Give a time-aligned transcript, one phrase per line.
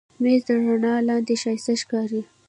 [0.21, 2.21] مېز د رڼا لاندې ښایسته ښکاري.